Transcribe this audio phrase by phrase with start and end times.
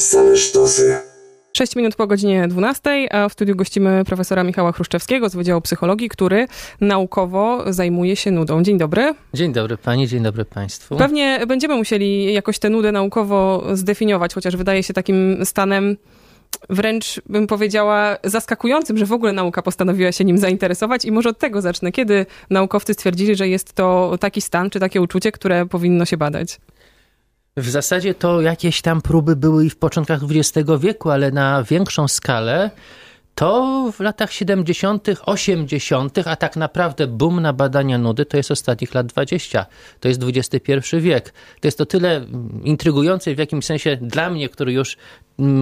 [0.00, 0.98] Same sztosy.
[1.52, 6.08] 6 minut po godzinie 12, a w studiu gościmy profesora Michała Chruszczewskiego z Wydziału Psychologii,
[6.08, 6.46] który
[6.80, 8.62] naukowo zajmuje się nudą.
[8.62, 9.14] Dzień dobry.
[9.34, 10.96] Dzień dobry pani, dzień dobry państwu.
[10.96, 15.96] Pewnie będziemy musieli jakoś tę nudę naukowo zdefiniować, chociaż wydaje się takim stanem
[16.70, 21.38] wręcz bym powiedziała zaskakującym, że w ogóle nauka postanowiła się nim zainteresować i może od
[21.38, 21.92] tego zacznę.
[21.92, 26.58] Kiedy naukowcy stwierdzili, że jest to taki stan czy takie uczucie, które powinno się badać?
[27.56, 32.08] W zasadzie to jakieś tam próby były i w początkach XX wieku, ale na większą
[32.08, 32.70] skalę
[33.40, 38.94] to w latach 70., 80., a tak naprawdę boom na badania nudy to jest ostatnich
[38.94, 39.66] lat 20.
[40.00, 41.32] To jest XXI wiek.
[41.60, 42.26] To jest to tyle
[42.64, 44.96] intrygujące w jakimś sensie dla mnie, który już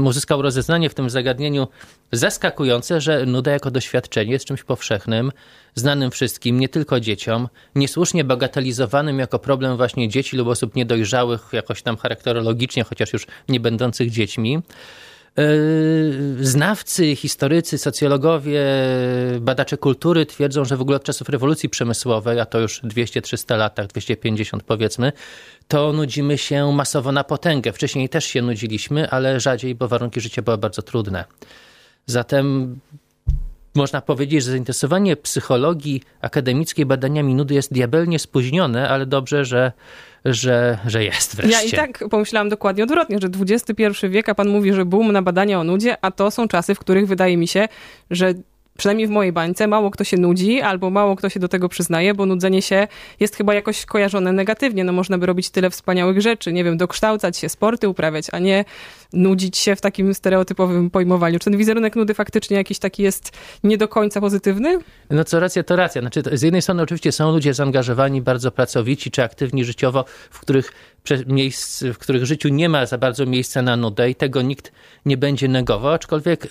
[0.05, 1.69] uzyskał rozeznanie w tym zagadnieniu,
[2.13, 5.33] zaskakujące, że nuda jako doświadczenie jest czymś powszechnym,
[5.75, 11.83] znanym wszystkim, nie tylko dzieciom, niesłusznie bagatelizowanym jako problem właśnie dzieci lub osób niedojrzałych, jakoś
[11.83, 14.63] tam charakterologicznie, chociaż już nie będących dziećmi.
[15.37, 18.65] Yy, znawcy, historycy, socjologowie,
[19.41, 23.87] badacze kultury twierdzą, że w ogóle od czasów rewolucji przemysłowej, a to już 200-300 latach,
[23.87, 25.13] 250 powiedzmy,
[25.69, 27.73] to nudzimy się masowo na potęgę.
[27.73, 31.25] Wcześniej też się nudziliśmy, ale rzadziej, bo warunki życia były bardzo trudne.
[32.07, 32.77] Zatem
[33.75, 39.73] można powiedzieć, że zainteresowanie psychologii akademickiej badaniami nudy jest diabelnie spóźnione, ale dobrze, że
[40.25, 41.57] że, że jest wreszcie.
[41.57, 45.23] Ja i tak pomyślałam dokładnie odwrotnie, że XXI wiek, a pan mówi, że boom na
[45.23, 47.69] badania o nudzie, a to są czasy, w których wydaje mi się,
[48.11, 48.35] że
[48.79, 52.15] przynajmniej w mojej bańce, mało kto się nudzi, albo mało kto się do tego przyznaje,
[52.15, 52.89] bo nudzenie się
[53.21, 54.85] jest chyba jakoś kojarzone negatywnie.
[54.85, 58.65] No można by robić tyle wspaniałych rzeczy, nie wiem, dokształcać się, sporty uprawiać, a nie
[59.13, 61.39] nudzić się w takim stereotypowym pojmowaniu.
[61.39, 63.33] Czy ten wizerunek nudy faktycznie jakiś taki jest
[63.65, 64.79] nie do końca pozytywny?
[65.11, 66.01] No co racja, to racja.
[66.01, 70.73] Znaczy, z jednej strony oczywiście są ludzie zaangażowani, bardzo pracowici, czy aktywni życiowo, w których
[71.27, 74.73] miejsc, w których życiu nie ma za bardzo miejsca na nudę i tego nikt
[75.07, 76.49] nie będzie negował, aczkolwiek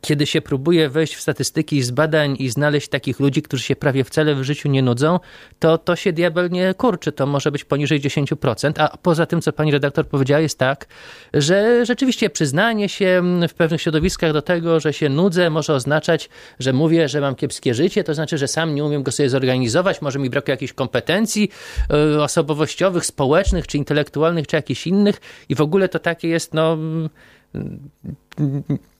[0.00, 4.04] kiedy się próbuje wejść w statystyki z badań i znaleźć takich ludzi, którzy się prawie
[4.04, 5.20] wcale w życiu nie nudzą,
[5.58, 7.12] to to się diabelnie kurczy.
[7.12, 8.72] To może być poniżej 10%.
[8.78, 10.86] A poza tym, co pani redaktor powiedziała, jest tak,
[11.34, 16.28] że rzeczywiście przyznanie się w pewnych środowiskach do tego, że się nudzę, może oznaczać,
[16.58, 20.02] że mówię, że mam kiepskie życie, to znaczy, że sam nie umiem go sobie zorganizować,
[20.02, 21.50] może mi brakuje jakichś kompetencji
[21.90, 26.78] e, osobowościowych, społecznych, czy intelektualnych, czy jakichś innych i w ogóle to takie jest, no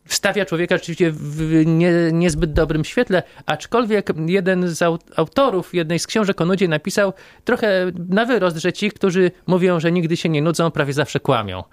[0.07, 4.83] stawia człowieka rzeczywiście w nie, niezbyt dobrym świetle, aczkolwiek jeden z
[5.17, 7.13] autorów jednej z książek o nudzie napisał
[7.45, 11.65] trochę na wyrost, że ci, którzy mówią, że nigdy się nie nudzą, prawie zawsze kłamią.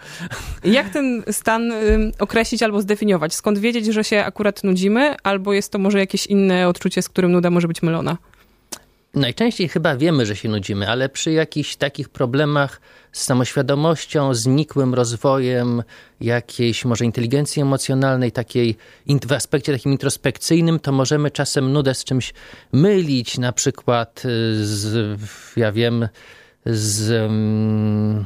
[0.64, 1.74] Jak ten stan
[2.20, 3.34] określić albo zdefiniować?
[3.34, 7.32] Skąd wiedzieć, że się akurat nudzimy, albo jest to może jakieś inne odczucie, z którym
[7.32, 8.18] nuda może być mylona?
[9.14, 12.82] Najczęściej chyba wiemy, że się nudzimy, ale przy jakichś takich problemach
[13.12, 15.84] z samoświadomością, znikłym rozwojem
[16.22, 18.78] jakiejś może inteligencji emocjonalnej, takiej
[19.28, 22.34] w aspekcie takim introspekcyjnym, to możemy czasem nudę z czymś
[22.72, 25.20] mylić, na przykład y, z,
[25.56, 26.08] ja wiem,
[26.66, 28.26] z, mm,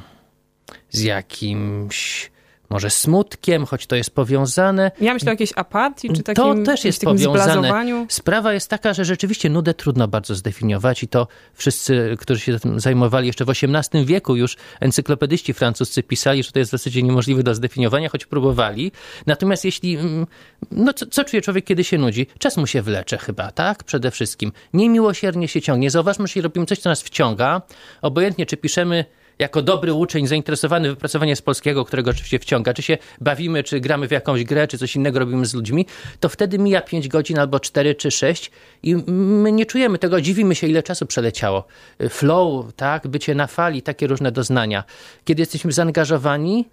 [0.90, 2.32] z jakimś
[2.70, 4.92] może smutkiem, choć to jest powiązane.
[5.02, 8.06] Ja myślę o jakiejś apatii, czy takim To też jest powiązane.
[8.10, 12.80] Sprawa jest taka, że rzeczywiście nudę trudno bardzo zdefiniować i to wszyscy, którzy się tym
[12.80, 17.44] zajmowali jeszcze w XVIII wieku już encyklopedyści francuscy pisali, że to jest w zasadzie niemożliwe
[17.44, 18.92] do zdefiniowania, choć próbowali.
[19.26, 20.28] Natomiast jeśli, mm,
[20.72, 22.28] no co, co czuje człowiek, kiedy się nudzi?
[22.40, 23.84] Czas mu się wlecze chyba, tak?
[23.84, 24.52] Przede wszystkim.
[24.74, 25.92] Niemiłosiernie się ciągnie.
[25.92, 27.62] Zauważmy, że jeśli robimy coś, co nas wciąga,
[28.02, 29.06] obojętnie czy piszemy
[29.40, 34.08] jako dobry uczeń zainteresowany wypracowaniem z polskiego, którego oczywiście wciąga, czy się bawimy, czy gramy
[34.08, 35.86] w jakąś grę, czy coś innego robimy z ludźmi,
[36.20, 38.52] to wtedy mija 5 godzin albo 4 czy 6
[38.84, 41.68] i my nie czujemy tego, dziwimy się, ile czasu przeleciało.
[42.10, 44.84] Flow, tak, bycie na fali, takie różne doznania.
[45.26, 46.66] Kiedy jesteśmy zaangażowani,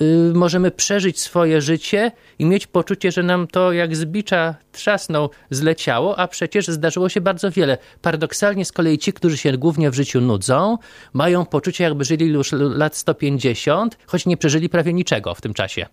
[0.00, 5.30] Y, możemy przeżyć swoje życie i mieć poczucie, że nam to jak z bicza trzasnął,
[5.50, 7.78] zleciało, a przecież zdarzyło się bardzo wiele.
[8.02, 10.78] Paradoksalnie z kolei ci, którzy się głównie w życiu nudzą,
[11.12, 15.86] mają poczucie, jakby żyli już lat 150, choć nie przeżyli prawie niczego w tym czasie.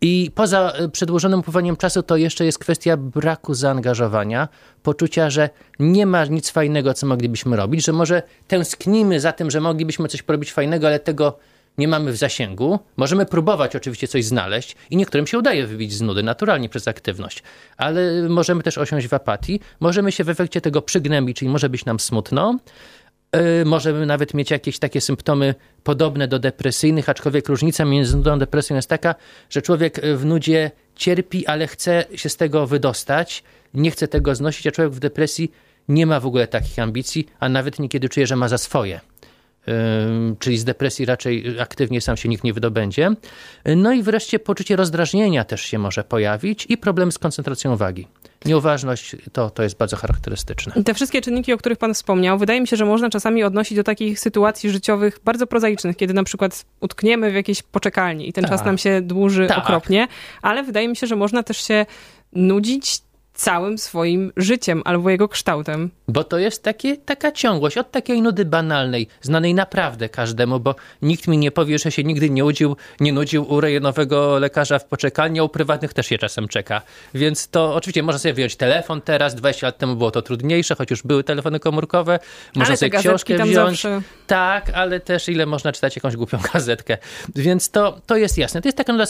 [0.00, 4.48] I poza y, przedłożonym upływaniem czasu to jeszcze jest kwestia braku zaangażowania,
[4.82, 9.60] poczucia, że nie ma nic fajnego, co moglibyśmy robić, że może tęsknimy za tym, że
[9.60, 11.38] moglibyśmy coś porobić fajnego, ale tego
[11.78, 12.78] nie mamy w zasięgu.
[12.96, 17.42] Możemy próbować oczywiście coś znaleźć i niektórym się udaje wybić z nudy naturalnie przez aktywność,
[17.76, 19.60] ale możemy też osiąść w apatii.
[19.80, 22.58] Możemy się w efekcie tego przygnębić, czyli może być nam smutno.
[23.34, 28.36] Yy, możemy nawet mieć jakieś takie symptomy podobne do depresyjnych, aczkolwiek różnica między nudą a
[28.36, 29.14] depresją jest taka,
[29.50, 33.44] że człowiek w nudzie cierpi, ale chce się z tego wydostać,
[33.74, 35.52] nie chce tego znosić, a człowiek w depresji
[35.88, 39.00] nie ma w ogóle takich ambicji, a nawet niekiedy czuje, że ma za swoje
[40.38, 43.10] czyli z depresji raczej aktywnie sam się nikt nie wydobędzie.
[43.76, 48.08] No i wreszcie poczucie rozdrażnienia też się może pojawić i problem z koncentracją uwagi.
[48.44, 50.84] Nieuważność to, to jest bardzo charakterystyczne.
[50.84, 53.84] Te wszystkie czynniki, o których Pan wspomniał, wydaje mi się, że można czasami odnosić do
[53.84, 58.60] takich sytuacji życiowych bardzo prozaicznych, kiedy na przykład utkniemy w jakiejś poczekalni i ten czas
[58.60, 58.66] tak.
[58.66, 59.58] nam się dłuży tak.
[59.58, 60.08] okropnie,
[60.42, 61.86] ale wydaje mi się, że można też się
[62.32, 63.00] nudzić
[63.36, 65.90] całym swoim życiem albo jego kształtem.
[66.08, 71.28] Bo to jest takie, taka ciągłość od takiej nudy banalnej, znanej naprawdę każdemu, bo nikt
[71.28, 75.40] mi nie powie, że się nigdy nie, udził, nie nudził u rejonowego lekarza w poczekalni,
[75.40, 76.82] a u prywatnych też się czasem czeka.
[77.14, 80.90] Więc to oczywiście można sobie wziąć telefon teraz, 20 lat temu było to trudniejsze, choć
[80.90, 82.18] już były telefony komórkowe.
[82.54, 83.54] Można ale sobie książkę wziąć.
[83.54, 84.02] Zawsze...
[84.26, 86.98] Tak, ale też ile można czytać jakąś głupią gazetkę.
[87.34, 88.62] Więc to, to jest jasne.
[88.62, 89.06] To jest taka nuda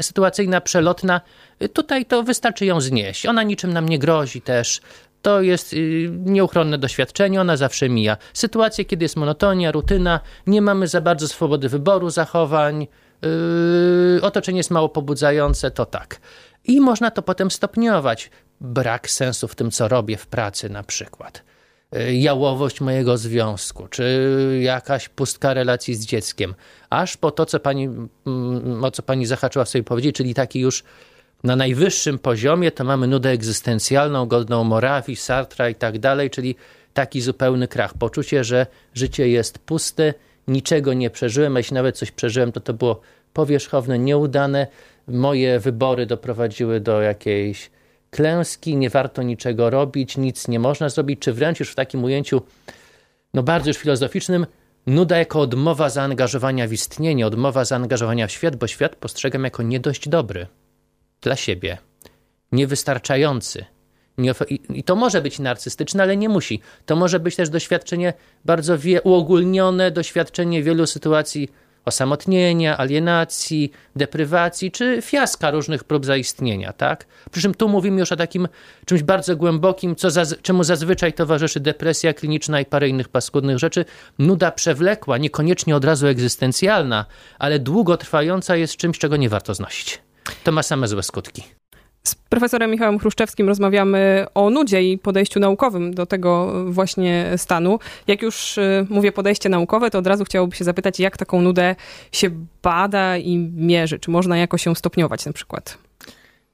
[0.00, 1.20] sytuacyjna, przelotna,
[1.68, 3.26] Tutaj to wystarczy ją znieść.
[3.26, 4.80] Ona niczym nam nie grozi też.
[5.22, 8.16] To jest y, nieuchronne doświadczenie, ona zawsze mija.
[8.34, 12.86] Sytuacje, kiedy jest monotonia, rutyna, nie mamy za bardzo swobody wyboru zachowań,
[13.22, 16.20] yy, otoczenie jest mało pobudzające, to tak.
[16.64, 18.30] I można to potem stopniować.
[18.60, 21.42] Brak sensu w tym, co robię w pracy, na przykład.
[21.92, 26.54] Yy, jałowość mojego związku, czy jakaś pustka relacji z dzieckiem,
[26.90, 30.60] aż po to, co pani, mm, o co pani zahaczyła w swojej powiedzieć, czyli taki
[30.60, 30.84] już
[31.44, 36.54] na najwyższym poziomie to mamy nudę egzystencjalną, godną Morawi, Sartra i tak dalej, czyli
[36.94, 37.94] taki zupełny krach.
[37.94, 40.14] Poczucie, że życie jest puste,
[40.48, 43.00] niczego nie przeżyłem, a jeśli nawet coś przeżyłem, to to było
[43.32, 44.66] powierzchowne, nieudane.
[45.08, 47.70] Moje wybory doprowadziły do jakiejś
[48.10, 52.42] klęski, nie warto niczego robić, nic nie można zrobić, czy wręcz już w takim ujęciu,
[53.34, 54.46] no bardzo już filozoficznym,
[54.86, 59.80] nuda jako odmowa zaangażowania w istnienie, odmowa zaangażowania w świat, bo świat postrzegam jako nie
[59.80, 60.46] dość dobry
[61.20, 61.78] dla siebie,
[62.52, 63.64] niewystarczający.
[64.74, 66.60] I to może być narcystyczne, ale nie musi.
[66.86, 68.12] To może być też doświadczenie
[68.44, 71.48] bardzo uogólnione, doświadczenie wielu sytuacji
[71.84, 76.72] osamotnienia, alienacji, deprywacji czy fiaska różnych prób zaistnienia.
[76.72, 77.06] Tak?
[77.30, 78.48] Przy czym tu mówimy już o takim
[78.86, 83.84] czymś bardzo głębokim, co zaz czemu zazwyczaj towarzyszy depresja kliniczna i parę innych paskudnych rzeczy.
[84.18, 87.06] Nuda przewlekła, niekoniecznie od razu egzystencjalna,
[87.38, 90.02] ale długotrwająca jest czymś, czego nie warto znosić.
[90.44, 91.42] To ma same złe skutki.
[92.04, 97.78] Z profesorem Michałem Chruszczewskim rozmawiamy o nudzie i podejściu naukowym do tego właśnie stanu.
[98.06, 101.76] Jak już y, mówię podejście naukowe, to od razu chciałoby się zapytać, jak taką nudę
[102.12, 102.30] się
[102.62, 103.98] bada i mierzy?
[103.98, 105.78] Czy można jakoś ją stopniować na przykład?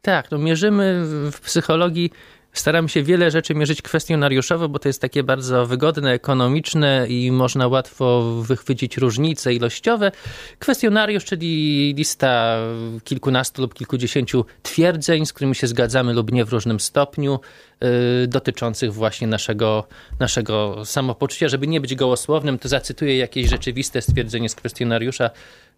[0.02, 2.10] Tak, no mierzymy w psychologii
[2.58, 7.68] Staram się wiele rzeczy mierzyć kwestionariuszowo, bo to jest takie bardzo wygodne, ekonomiczne i można
[7.68, 10.12] łatwo wychwycić różnice ilościowe.
[10.58, 12.58] Kwestionariusz, czyli lista
[13.04, 17.40] kilkunastu lub kilkudziesięciu twierdzeń, z którymi się zgadzamy lub nie w różnym stopniu,
[17.80, 17.88] yy,
[18.26, 19.86] dotyczących właśnie naszego,
[20.18, 21.48] naszego samopoczucia.
[21.48, 25.30] Żeby nie być gołosłownym, to zacytuję jakieś rzeczywiste stwierdzenie z kwestionariusza,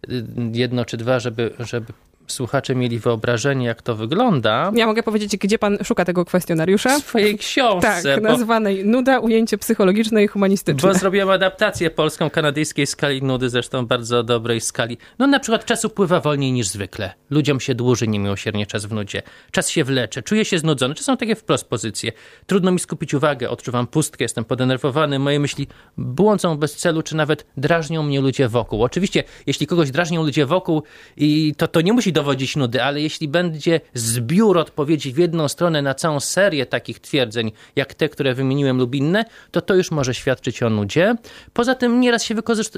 [0.07, 0.23] yy,
[0.53, 1.93] jedno czy dwa, żeby, żeby
[2.31, 4.71] słuchacze mieli wyobrażenie, jak to wygląda.
[4.75, 6.99] Ja mogę powiedzieć, gdzie pan szuka tego kwestionariusza?
[6.99, 8.01] W swojej książce.
[8.03, 10.89] Tak, bo, nazwanej Nuda, ujęcie psychologiczne i humanistyczne.
[10.89, 14.97] Bo zrobiłem adaptację polską kanadyjskiej skali nudy, zresztą bardzo dobrej skali.
[15.19, 17.13] No na przykład czas upływa wolniej niż zwykle.
[17.29, 19.21] Ludziom się dłuży niemiłosiernie czas w nudzie.
[19.51, 20.95] Czas się wlecze, czuję się znudzony.
[20.95, 22.11] Czy są takie wprost pozycje?
[22.45, 25.67] Trudno mi skupić uwagę, odczuwam pustkę, jestem podenerwowany, moje myśli
[25.97, 28.83] błądzą bez celu, czy nawet drażnią mnie ludzie wokół.
[28.83, 30.83] Oczywiście, jeśli kogoś drażnią ludzie wokół,
[31.17, 35.81] i to, to nie musi dowodzić nudy, ale jeśli będzie zbiór odpowiedzi w jedną stronę
[35.81, 40.13] na całą serię takich twierdzeń, jak te, które wymieniłem lub inne, to to już może
[40.13, 41.15] świadczyć o nudzie.
[41.53, 42.35] Poza tym nieraz się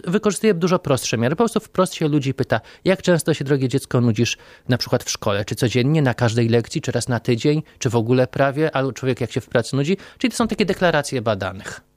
[0.08, 1.36] wykorzystuje dużo prostsze miary.
[1.36, 4.38] Po prostu wprost się ludzi pyta, jak często się, drogie dziecko, nudzisz
[4.70, 7.96] na przykład w szkole, czy codziennie, na każdej lekcji, czy raz na tydzień, czy w
[7.96, 9.98] ogóle prawie, albo człowiek jak się w pracy nudzi.
[10.18, 11.91] Czyli to są takie deklaracje badanych.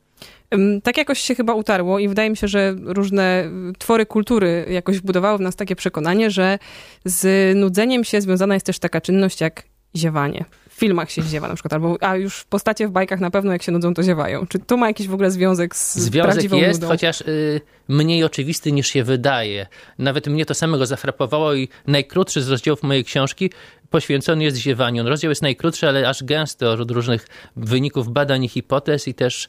[0.82, 5.38] Tak jakoś się chyba utarło i wydaje mi się, że różne twory kultury jakoś wbudowały
[5.38, 6.58] w nas takie przekonanie, że
[7.04, 9.62] z nudzeniem się związana jest też taka czynność jak
[9.96, 10.44] ziewanie.
[10.70, 13.62] W filmach się ziewa na przykład, albo, a już postacie w bajkach na pewno jak
[13.62, 14.46] się nudzą, to ziewają.
[14.46, 16.92] Czy to ma jakiś w ogóle związek z Związek prawdziwą jest, nudą?
[16.92, 19.66] chociaż y, mniej oczywisty niż się wydaje.
[19.99, 23.50] Nawet mnie to samego zafrapowało i najkrótszy z rozdziałów mojej książki
[23.90, 25.08] poświęcony jest ziewaniu.
[25.08, 29.49] Rozdział jest najkrótszy, ale aż gęsty od różnych wyników badań i hipotez i też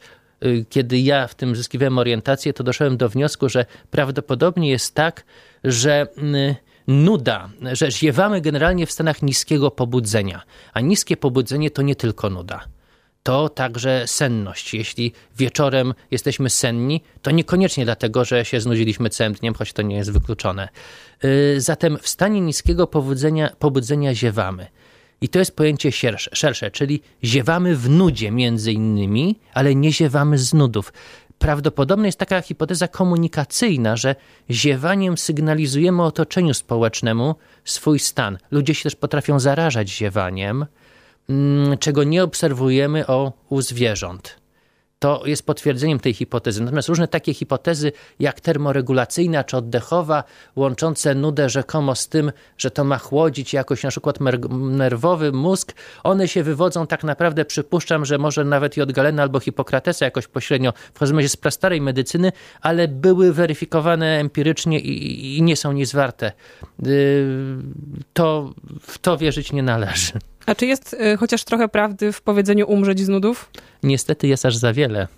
[0.68, 5.24] kiedy ja w tym zyskiwałem orientację, to doszedłem do wniosku, że prawdopodobnie jest tak,
[5.64, 11.96] że y, nuda, że ziewamy generalnie w stanach niskiego pobudzenia, a niskie pobudzenie to nie
[11.96, 12.64] tylko nuda.
[13.22, 14.74] To także senność.
[14.74, 19.96] Jeśli wieczorem jesteśmy senni, to niekoniecznie dlatego, że się znudziliśmy całym dniem, choć to nie
[19.96, 20.68] jest wykluczone.
[21.24, 24.66] Y, zatem w stanie niskiego pobudzenia, pobudzenia ziewamy.
[25.20, 30.38] I to jest pojęcie szersze, szersze, czyli ziewamy w nudzie między innymi, ale nie ziewamy
[30.38, 30.92] z nudów.
[31.38, 34.14] prawdopodobna jest taka hipoteza komunikacyjna, że
[34.50, 38.38] ziewaniem sygnalizujemy otoczeniu społecznemu swój stan.
[38.50, 40.66] Ludzie się też potrafią zarażać ziewaniem,
[41.28, 44.45] mm, czego nie obserwujemy o, u zwierząt
[45.06, 46.62] to jest potwierdzeniem tej hipotezy.
[46.62, 50.24] Natomiast różne takie hipotezy, jak termoregulacyjna czy oddechowa,
[50.56, 54.18] łączące nudę rzekomo z tym, że to ma chłodzić jakoś na przykład
[54.50, 59.40] nerwowy mózg, one się wywodzą tak naprawdę, przypuszczam, że może nawet i od Galena albo
[59.40, 65.42] Hipokratesa jakoś pośrednio, w każdym razie z prastarej medycyny, ale były weryfikowane empirycznie i, i
[65.42, 66.32] nie są nic warte.
[66.86, 67.26] Y,
[68.12, 70.12] to w to wierzyć nie należy.
[70.46, 73.50] A czy jest y, chociaż trochę prawdy w powiedzeniu umrzeć z nudów?
[73.82, 75.08] Niestety jest aż za wiele.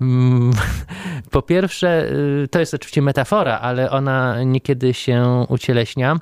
[0.00, 0.52] Mm,
[1.30, 2.12] po pierwsze,
[2.44, 6.20] y, to jest oczywiście metafora, ale ona niekiedy się ucieleśnia.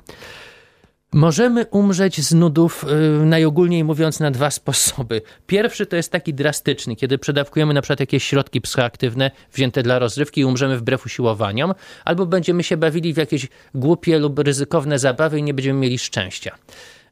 [1.13, 2.85] Możemy umrzeć z nudów,
[3.21, 5.21] y, najogólniej mówiąc, na dwa sposoby.
[5.47, 10.41] Pierwszy to jest taki drastyczny, kiedy przedawkujemy na przykład jakieś środki psychoaktywne wzięte dla rozrywki
[10.41, 11.73] i umrzemy wbrew usiłowaniom,
[12.05, 16.55] albo będziemy się bawili w jakieś głupie lub ryzykowne zabawy i nie będziemy mieli szczęścia.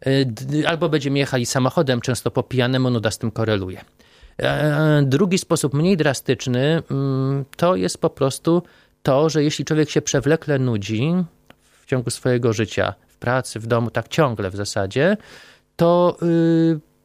[0.07, 3.81] Y, albo będziemy jechali samochodem, często po pijanemu, nuda z tym koreluje.
[4.37, 8.63] E, drugi sposób, mniej drastyczny, mm, to jest po prostu
[9.03, 11.13] to, że jeśli człowiek się przewlekle nudzi
[11.81, 15.17] w ciągu swojego życia, w pracy, w domu, tak ciągle w zasadzie,
[15.75, 16.17] to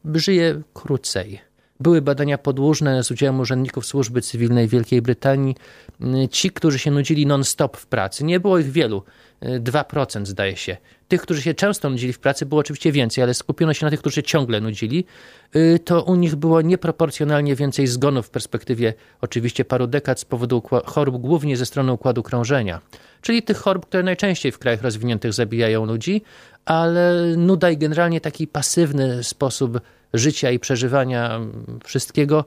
[0.04, 1.47] yy, żyje krócej.
[1.80, 5.56] Były badania podłużne z udziałem urzędników służby cywilnej Wielkiej Brytanii.
[6.24, 9.02] Y, ci, którzy się nudzili non-stop w pracy, nie było ich wielu,
[9.42, 10.76] 2% y, zdaje się.
[11.08, 14.00] Tych, którzy się często nudzili w pracy, było oczywiście więcej, ale skupiono się na tych,
[14.00, 15.04] którzy się ciągle nudzili.
[15.56, 20.62] Y, to u nich było nieproporcjonalnie więcej zgonów w perspektywie oczywiście paru dekad z powodu
[20.84, 22.80] chorób, głównie ze strony układu krążenia.
[23.20, 26.22] Czyli tych chorób, które najczęściej w krajach rozwiniętych zabijają ludzi,
[26.64, 29.80] ale nuda i generalnie taki pasywny sposób
[30.14, 31.40] życia i przeżywania
[31.84, 32.44] wszystkiego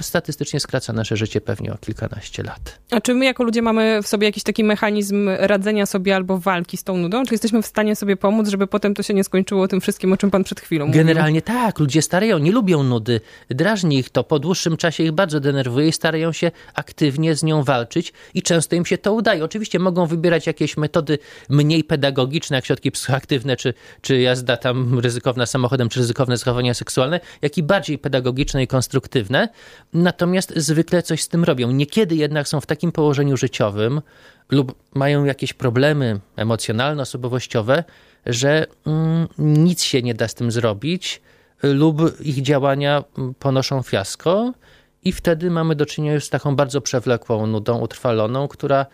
[0.00, 2.78] statystycznie skraca nasze życie pewnie o kilkanaście lat.
[2.90, 6.76] A czy my jako ludzie mamy w sobie jakiś taki mechanizm radzenia sobie albo walki
[6.76, 7.24] z tą nudą?
[7.24, 10.16] Czy jesteśmy w stanie sobie pomóc, żeby potem to się nie skończyło tym wszystkim, o
[10.16, 11.00] czym pan przed chwilą mówił?
[11.00, 11.78] Generalnie tak.
[11.78, 13.20] Ludzie starają, nie lubią nudy.
[13.50, 14.24] Drażni ich to.
[14.24, 18.76] Po dłuższym czasie ich bardzo denerwuje i starają się aktywnie z nią walczyć i często
[18.76, 19.44] im się to udaje.
[19.44, 21.18] Oczywiście mogą wybierać jakieś metody
[21.48, 27.20] mniej pedagogiczne, jak środki psychoaktywne, czy, czy jazda tam ryzykowna samochodem, czy ryzykowne zachowania seksualne,
[27.42, 29.17] jak i bardziej pedagogiczne i konstruktywne
[29.92, 31.70] natomiast zwykle coś z tym robią.
[31.70, 34.00] Niekiedy jednak są w takim położeniu życiowym
[34.50, 37.84] lub mają jakieś problemy emocjonalno-osobowościowe,
[38.26, 41.22] że mm, nic się nie da z tym zrobić
[41.62, 44.52] lub ich działania mm, ponoszą fiasko
[45.04, 48.86] i wtedy mamy do czynienia już z taką bardzo przewlekłą nudą utrwaloną, która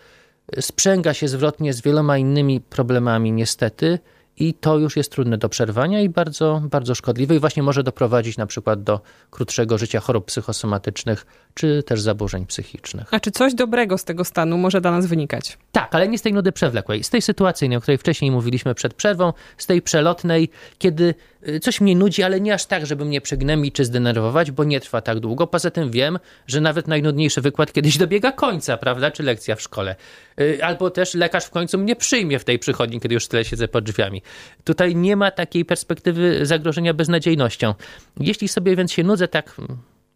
[0.60, 3.98] sprzęga się zwrotnie z wieloma innymi problemami niestety,
[4.36, 8.36] i to już jest trudne do przerwania i bardzo, bardzo szkodliwe i właśnie może doprowadzić
[8.36, 9.00] na przykład do
[9.30, 13.14] krótszego życia chorób psychosomatycznych czy też zaburzeń psychicznych.
[13.14, 15.58] A czy coś dobrego z tego stanu może dla nas wynikać?
[15.72, 18.94] Tak, ale nie z tej nudy przewlekłej, z tej sytuacyjnej, o której wcześniej mówiliśmy przed
[18.94, 21.14] przerwą, z tej przelotnej, kiedy
[21.48, 24.80] y, coś mnie nudzi, ale nie aż tak, żeby mnie przygnębić czy zdenerwować, bo nie
[24.80, 25.46] trwa tak długo.
[25.46, 29.96] Poza tym wiem, że nawet najnudniejszy wykład kiedyś dobiega końca, prawda, czy lekcja w szkole.
[30.40, 33.68] Y, albo też lekarz w końcu mnie przyjmie w tej przychodni, kiedy już tyle siedzę
[33.68, 34.22] pod drzwiami.
[34.64, 37.74] Tutaj nie ma takiej perspektywy zagrożenia beznadziejnością.
[38.20, 39.56] Jeśli sobie więc się nudzę tak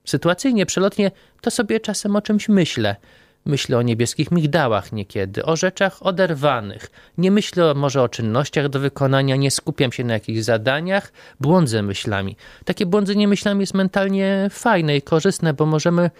[0.08, 1.10] sytuacyjnie, przelotnie,
[1.40, 2.96] to sobie czasem o czymś myślę.
[3.44, 6.90] Myślę o niebieskich migdałach niekiedy, o rzeczach oderwanych.
[7.18, 12.36] Nie myślę może o czynnościach do wykonania, nie skupiam się na jakichś zadaniach, błądzę myślami.
[12.64, 16.10] Takie błądzenie myślami jest mentalnie fajne i korzystne, bo możemy.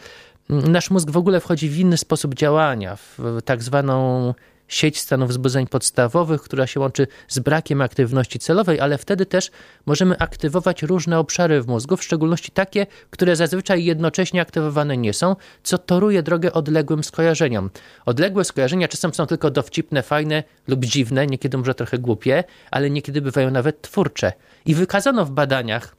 [0.48, 4.34] Nasz mózg w ogóle wchodzi w inny sposób działania, w tak zwaną
[4.68, 9.50] sieć stanów wzbudzeń podstawowych, która się łączy z brakiem aktywności celowej, ale wtedy też
[9.86, 15.36] możemy aktywować różne obszary w mózgu, w szczególności takie, które zazwyczaj jednocześnie aktywowane nie są,
[15.62, 17.70] co toruje drogę odległym skojarzeniom.
[18.06, 23.20] Odległe skojarzenia czasem są tylko dowcipne, fajne lub dziwne, niekiedy może trochę głupie, ale niekiedy
[23.20, 24.32] bywają nawet twórcze.
[24.66, 25.96] I wykazano w badaniach,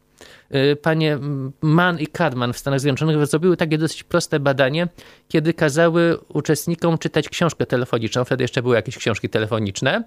[0.81, 1.17] panie
[1.61, 4.87] Mann i Kadman w Stanach Zjednoczonych zrobiły takie dosyć proste badanie,
[5.27, 10.03] kiedy kazały uczestnikom czytać książkę telefoniczną, wtedy jeszcze były jakieś książki telefoniczne,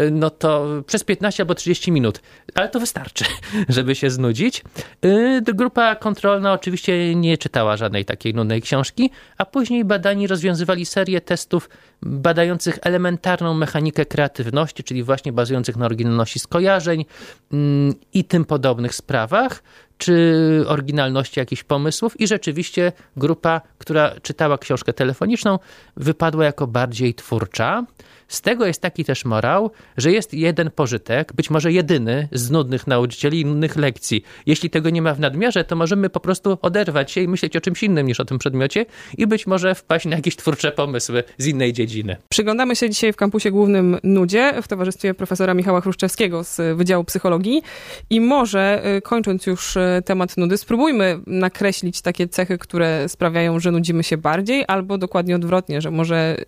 [0.00, 2.20] y, no to przez 15 albo 30 minut,
[2.54, 3.24] ale to wystarczy,
[3.68, 4.64] żeby się znudzić.
[5.04, 11.20] Y, grupa kontrolna oczywiście nie czytała żadnej takiej nudnej książki, a później badani rozwiązywali serię
[11.20, 11.68] testów
[12.02, 17.04] badających elementarną mechanikę kreatywności, czyli właśnie bazujących na oryginalności skojarzeń
[17.52, 19.62] mm, i tym podobnych sprawach
[19.98, 25.58] czy oryginalności jakichś pomysłów i rzeczywiście grupa, która czytała książkę telefoniczną,
[25.96, 27.84] wypadła jako bardziej twórcza.
[28.28, 32.86] Z tego jest taki też morał, że jest jeden pożytek, być może jedyny z nudnych
[32.86, 34.24] nauczycieli i nudnych lekcji.
[34.46, 37.60] Jeśli tego nie ma w nadmiarze, to możemy po prostu oderwać się i myśleć o
[37.60, 38.86] czymś innym niż o tym przedmiocie
[39.18, 42.16] i być może wpaść na jakieś twórcze pomysły z innej dziedziny.
[42.28, 47.62] Przyglądamy się dzisiaj w kampusie głównym Nudzie w towarzystwie profesora Michała Chruszczewskiego z Wydziału Psychologii
[48.10, 53.70] i może y, kończąc już y, temat nudy, spróbujmy nakreślić takie cechy, które sprawiają, że
[53.70, 56.44] nudzimy się bardziej albo dokładnie odwrotnie, że może y,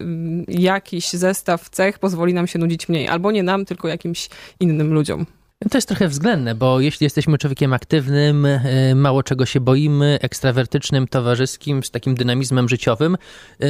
[0.49, 4.29] jakiś zestaw cech pozwoli nam się nudzić mniej, albo nie nam, tylko jakimś
[4.61, 5.27] innym ludziom.
[5.59, 11.09] To jest trochę względne, bo jeśli jesteśmy człowiekiem aktywnym, e, mało czego się boimy, ekstrawertycznym,
[11.09, 13.67] towarzyskim, z takim dynamizmem życiowym, e,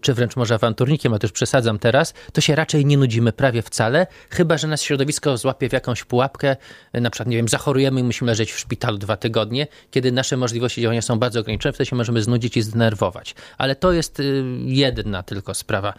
[0.00, 4.06] czy wręcz może awanturnikiem, a też przesadzam teraz, to się raczej nie nudzimy prawie wcale,
[4.30, 6.56] chyba że nas środowisko złapie w jakąś pułapkę,
[6.92, 10.36] e, na przykład, nie wiem, zachorujemy i musimy leżeć w szpitalu dwa tygodnie, kiedy nasze
[10.36, 13.34] możliwości działania są bardzo ograniczone, wtedy się możemy znudzić i zdenerwować.
[13.58, 14.22] Ale to jest
[14.64, 15.94] jedna tylko sprawa.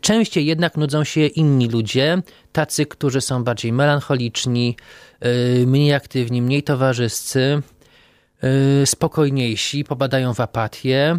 [0.00, 6.62] Częściej jednak nudzą się inni ludzie, tacy, którzy są bardziej melancholiczni, y, mniej aktywni, mniej
[6.62, 7.62] towarzyscy,
[8.82, 11.18] y, spokojniejsi, popadają w apatię.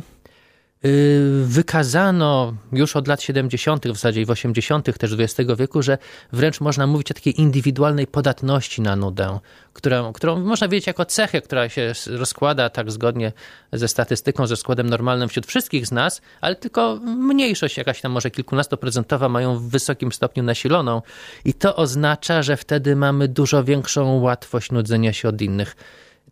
[0.86, 4.98] Y, wykazano już od lat 70., w zasadzie w 80.
[4.98, 5.98] też XX wieku, że
[6.31, 9.39] wręcz można mówić o takiej indywidualnej podatności na nudę,
[9.74, 13.31] którą, którą można wiedzieć jako cechę, która się rozkłada tak zgodnie
[13.74, 18.31] ze statystyką, ze składem normalnym wśród wszystkich z nas, ale tylko mniejszość jakaś tam może
[18.31, 21.01] kilkunastoprocentowa mają w wysokim stopniu nasiloną
[21.46, 25.75] i to oznacza, że wtedy mamy dużo większą łatwość nudzenia się od innych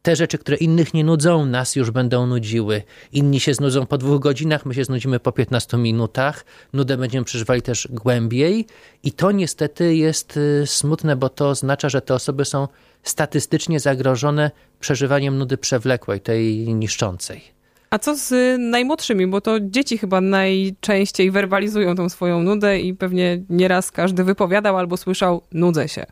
[0.06, 2.82] te rzeczy, które innych nie nudzą, nas już będą nudziły.
[3.14, 6.46] Inni się znudzą po dwóch godzinach, my się znudzimy po 15 minutach.
[6.74, 8.66] Nudę będziemy przeżywali też głębiej
[9.04, 12.68] i to niestety jest y, smutne, bo to oznacza, że te osoby są
[13.04, 17.42] statystycznie zagrożone przeżywaniem nudy przewlekłej, tej niszczącej.
[17.90, 19.28] A co z najmłodszymi?
[19.28, 24.98] Bo to dzieci chyba najczęściej werbalizują tą swoją nudę i pewnie nieraz każdy wypowiadał albo
[24.98, 26.06] słyszał nudzę się.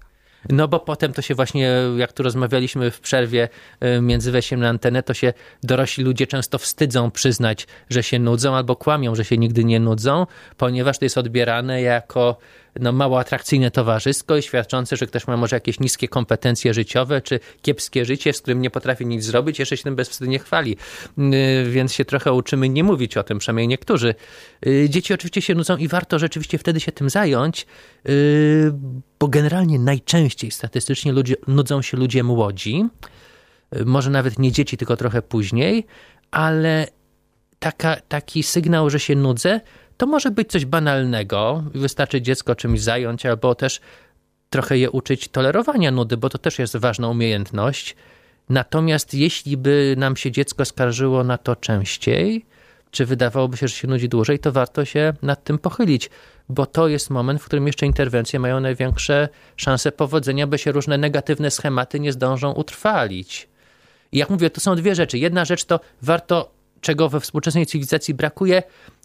[0.50, 3.50] No bo potem to się właśnie, jak tu rozmawialiśmy w przerwie
[3.84, 5.34] y, między wejściem na antenę, to się
[5.64, 10.28] dorośli ludzie często wstydzą przyznać, że się nudzą albo kłamią, że się nigdy nie nudzą,
[10.58, 12.38] ponieważ to jest odbierane jako
[12.80, 17.40] no, mało atrakcyjne towarzysko i świadczące, że ktoś ma może jakieś niskie kompetencje życiowe, czy
[17.62, 20.78] kiepskie życie, z którym nie potrafi nic zrobić, jeszcze się tym bezwstydnie chwali.
[21.18, 24.16] Y, więc się trochę uczymy nie mówić o tym, przynajmniej niektórzy.
[24.68, 27.66] Y, dzieci oczywiście się nudzą i warto rzeczywiście wtedy się tym zająć,
[28.10, 28.72] y,
[29.20, 32.86] bo generalnie najczęściej statystycznie ludzie, nudzą się ludzie młodzi,
[33.86, 35.86] może nawet nie dzieci, tylko trochę później,
[36.32, 36.88] ale
[37.60, 39.62] taka, taki sygnał, że się nudzę,
[40.04, 43.82] to może być coś banalnego, wystarczy dziecko czymś zająć, albo też
[44.50, 47.96] trochę je uczyć tolerowania nudy, bo to też jest ważna umiejętność.
[48.50, 52.46] Natomiast jeśli by nam się dziecko skarżyło na to częściej,
[52.92, 56.10] czy wydawałoby się, że się nudzi dłużej, to warto się nad tym pochylić,
[56.50, 60.98] bo to jest moment, w którym jeszcze interwencje mają największe szanse powodzenia, by się różne
[60.98, 63.50] negatywne schematy nie zdążą utrwalić.
[64.12, 65.18] I jak mówię, to są dwie rzeczy.
[65.18, 68.64] Jedna rzecz to warto, czego we współczesnej cywilizacji brakuje,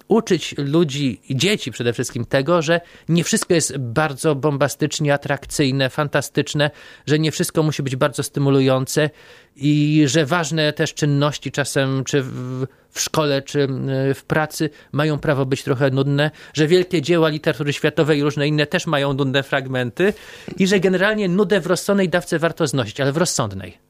[0.08, 6.70] uczyć ludzi, dzieci przede wszystkim tego, że nie wszystko jest bardzo bombastycznie atrakcyjne, fantastyczne,
[7.06, 9.10] że nie wszystko musi być bardzo stymulujące
[9.56, 13.68] i że ważne też czynności czasem, czy w, w szkole, czy
[14.14, 18.66] w pracy mają prawo być trochę nudne, że wielkie dzieła literatury światowej i różne inne
[18.66, 20.14] też mają nudne fragmenty
[20.56, 23.87] i że generalnie nudę w rozsądnej dawce warto znosić, ale w rozsądnej.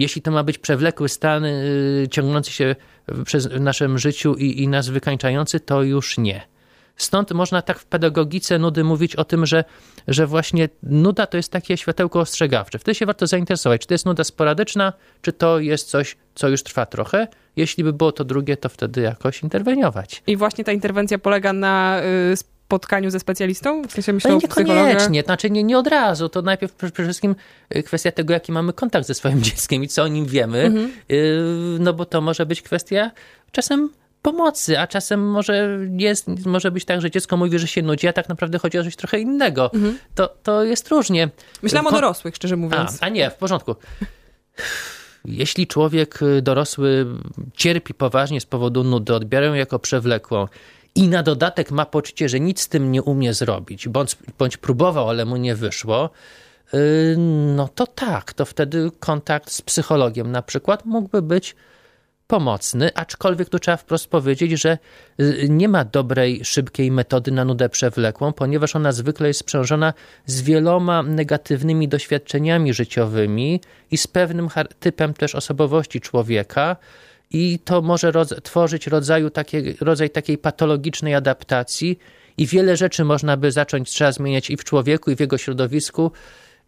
[0.00, 2.76] Jeśli to ma być przewlekły stan yy, ciągnący się
[3.24, 6.42] przez w naszym życiu i, i nas wykańczający, to już nie.
[6.96, 9.64] Stąd można tak w pedagogice nudy mówić o tym, że,
[10.08, 12.78] że właśnie nuda to jest takie światełko ostrzegawcze.
[12.78, 16.62] Wtedy się warto zainteresować, czy to jest nuda sporadyczna, czy to jest coś, co już
[16.62, 17.28] trwa trochę.
[17.56, 20.22] Jeśli by było to drugie, to wtedy jakoś interweniować.
[20.26, 22.00] I właśnie ta interwencja polega na
[22.32, 22.36] y,
[22.70, 23.82] spotkaniu ze specjalistą?
[23.82, 26.28] W sensie myślę no niekoniecznie, znaczy nie, nie od razu.
[26.28, 27.36] To najpierw przede wszystkim
[27.76, 30.90] y, kwestia tego, jaki mamy kontakt ze swoim dzieckiem i co o nim wiemy, mhm.
[31.10, 33.10] Y, no bo to może być kwestia
[33.52, 33.90] czasem
[34.22, 38.12] pomocy, a czasem może, jest, może być tak, że dziecko mówi, że się nudzi, a
[38.12, 39.70] tak naprawdę chodzi o coś trochę innego.
[39.74, 39.98] Mhm.
[40.14, 41.28] To, to jest różnie.
[41.62, 42.98] Myślałam o dorosłych, szczerze mówiąc.
[43.00, 43.74] A, a nie, w porządku.
[45.24, 47.06] Jeśli człowiek y, dorosły
[47.56, 50.46] cierpi poważnie z powodu nudy, odbiera ją jako przewlekłą
[50.94, 55.08] i na dodatek ma poczucie, że nic z tym nie umie zrobić, bądź, bądź próbował,
[55.08, 56.10] ale mu nie wyszło,
[56.74, 57.16] y,
[57.56, 61.56] no to tak, to wtedy kontakt z psychologiem na przykład mógłby być
[62.26, 64.78] pomocny, aczkolwiek tu trzeba wprost powiedzieć, że
[65.20, 69.94] y, nie ma dobrej, szybkiej metody na nudę przewlekłą, ponieważ ona zwykle jest sprzężona
[70.26, 74.48] z wieloma negatywnymi doświadczeniami życiowymi i z pewnym
[74.80, 76.76] typem też osobowości człowieka,
[77.30, 78.12] i to może
[78.42, 81.98] tworzyć rodzaju takie, rodzaj takiej patologicznej adaptacji
[82.36, 86.12] i wiele rzeczy można by zacząć, trzeba zmieniać i w człowieku, i w jego środowisku.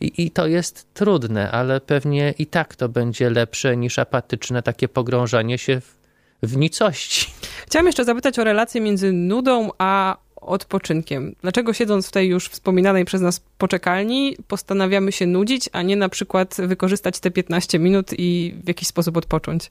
[0.01, 4.89] I, I, to jest trudne, ale pewnie i tak to będzie lepsze niż apatyczne takie
[4.89, 5.97] pogrążanie się w,
[6.43, 7.27] w nicości.
[7.67, 11.35] Chciałam jeszcze zapytać o relację między nudą a odpoczynkiem.
[11.43, 16.09] Dlaczego siedząc w tej już wspominanej przez nas poczekalni, postanawiamy się nudzić, a nie na
[16.09, 19.71] przykład wykorzystać te 15 minut i w jakiś sposób odpocząć?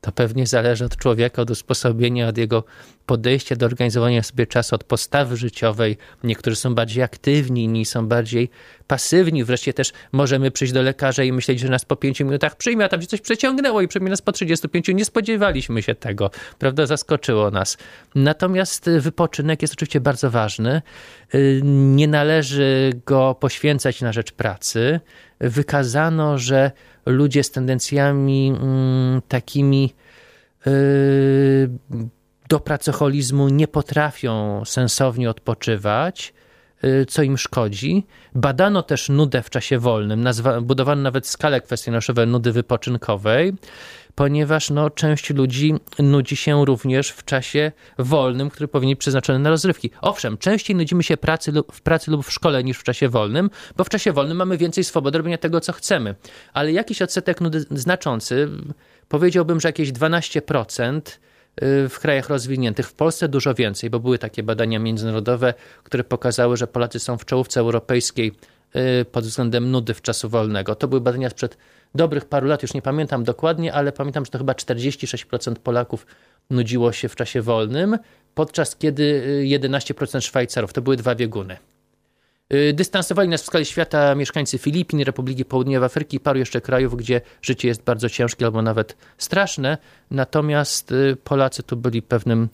[0.00, 2.64] To pewnie zależy od człowieka, od usposobienia, od jego
[3.06, 5.96] podejścia do organizowania sobie czasu, od postawy życiowej.
[6.24, 8.50] Niektórzy są bardziej aktywni, inni są bardziej
[8.86, 9.44] pasywni.
[9.44, 12.88] Wreszcie też możemy przyjść do lekarza i myśleć, że nas po pięciu minutach przyjmie, a
[12.88, 14.88] tam się coś przeciągnęło i przyjmie nas po 35.
[14.88, 16.86] Nie spodziewaliśmy się tego, prawda?
[16.86, 17.78] Zaskoczyło nas.
[18.14, 20.82] Natomiast wypoczynek jest oczywiście bardzo ważny.
[21.62, 25.00] Nie należy go poświęcać na rzecz pracy.
[25.40, 26.70] Wykazano, że
[27.06, 29.94] ludzie z tendencjami mm, takimi
[30.66, 30.72] yy,
[32.48, 36.34] do pracoholizmu nie potrafią sensownie odpoczywać,
[36.82, 38.06] yy, co im szkodzi.
[38.34, 40.24] Badano też nudę w czasie wolnym,
[40.62, 43.54] budowano nawet skale kwestionariuszowe nudy wypoczynkowej
[44.14, 49.50] ponieważ no, część ludzi nudzi się również w czasie wolnym, który powinien być przeznaczony na
[49.50, 49.90] rozrywki.
[50.00, 53.50] Owszem, częściej nudzimy się pracy lub, w pracy lub w szkole niż w czasie wolnym,
[53.76, 56.14] bo w czasie wolnym mamy więcej swobody robienia tego, co chcemy.
[56.52, 58.48] Ale jakiś odsetek nudy znaczący,
[59.08, 61.18] powiedziałbym, że jakieś 12%,
[61.62, 66.56] y, w krajach rozwiniętych, w Polsce dużo więcej, bo były takie badania międzynarodowe, które pokazały,
[66.56, 68.32] że Polacy są w czołówce europejskiej
[69.12, 70.74] pod względem nudy w czasu wolnego.
[70.74, 71.56] To były badania sprzed
[71.94, 76.06] dobrych paru lat, już nie pamiętam dokładnie, ale pamiętam, że to chyba 46% Polaków
[76.50, 77.98] nudziło się w czasie wolnym,
[78.34, 80.72] podczas kiedy 11% y, Szwajcarów.
[80.72, 81.56] To były dwa bieguny.
[82.54, 86.96] Y, dystansowali nas w skali świata mieszkańcy Filipin, Republiki Południowej Afryki i paru jeszcze krajów,
[86.96, 89.78] gdzie życie jest bardzo ciężkie albo nawet straszne.
[90.10, 92.48] Natomiast y, Polacy tu byli pewnym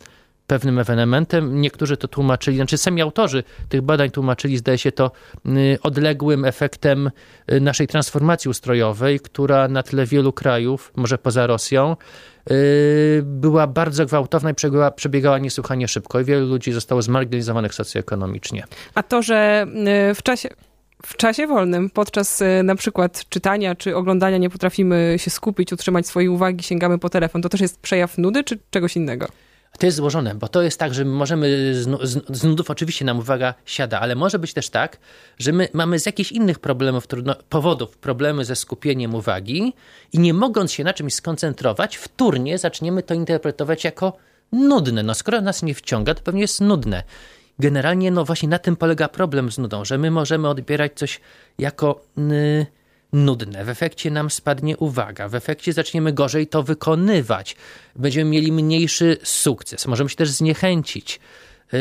[0.49, 1.61] pewnym ewenementem.
[1.61, 5.11] Niektórzy to tłumaczyli, znaczy sami autorzy tych badań tłumaczyli, zdaje się to
[5.47, 7.11] y, odległym efektem
[7.53, 11.97] y, naszej transformacji ustrojowej, która na tle wielu krajów, może poza Rosją,
[12.51, 14.55] y, była bardzo gwałtowna i
[14.97, 18.65] przebiegała, niesłychanie szybko i wielu ludzi zostało zmarginalizowanych socjoekonomicznie.
[18.95, 19.67] A to, że
[20.15, 20.49] w czasie
[21.07, 26.29] w czasie wolnym, podczas na przykład czytania czy oglądania nie potrafimy się skupić, utrzymać swojej
[26.29, 29.29] uwagi, sięgamy po telefon, to też jest przejaw nudy czy czegoś innego?
[29.79, 33.19] To jest złożone, bo to jest tak, że możemy z, z, z nudów oczywiście nam
[33.19, 34.99] uwaga siada, ale może być też tak,
[35.39, 39.75] że my mamy z jakichś innych problemów, trudno, powodów problemy ze skupieniem uwagi
[40.13, 44.17] i nie mogąc się na czymś skoncentrować, wtórnie zaczniemy to interpretować jako
[44.53, 45.03] nudne.
[45.03, 47.03] No skoro nas nie wciąga, to pewnie jest nudne.
[47.59, 51.21] Generalnie no właśnie na tym polega problem z nudą, że my możemy odbierać coś
[51.59, 52.01] jako...
[52.17, 52.67] Yy,
[53.13, 53.65] nudne.
[53.65, 57.57] W efekcie nam spadnie uwaga, w efekcie zaczniemy gorzej to wykonywać.
[57.97, 61.21] Będziemy mieli mniejszy sukces, możemy się też zniechęcić.
[61.73, 61.81] Yy,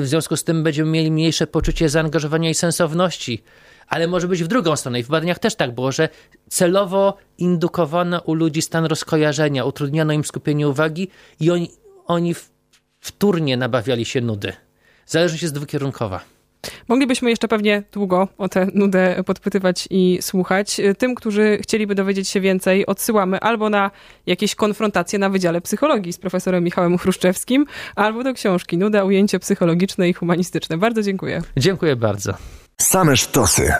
[0.00, 3.42] w związku z tym będziemy mieli mniejsze poczucie zaangażowania i sensowności.
[3.88, 5.00] Ale może być w drugą stronę.
[5.00, 6.08] I w badaniach też tak było, że
[6.48, 11.08] celowo indukowano u ludzi stan rozkojarzenia, utrudniono im skupienie uwagi
[11.40, 11.70] i oni,
[12.06, 12.34] oni
[13.00, 14.52] wtórnie nabawiali się nudy.
[15.06, 16.37] Zależność jest dwukierunkowa.
[16.88, 20.80] Moglibyśmy jeszcze pewnie długo o tę nudę podpytywać i słuchać.
[20.98, 23.90] Tym, którzy chcieliby dowiedzieć się więcej, odsyłamy albo na
[24.26, 30.08] jakieś konfrontacje na Wydziale Psychologii z profesorem Michałem Chruszczewskim, albo do książki Nuda, ujęcie psychologiczne
[30.08, 30.78] i humanistyczne.
[30.78, 31.42] Bardzo dziękuję.
[31.56, 32.34] Dziękuję bardzo.
[32.80, 33.72] Same sztosy.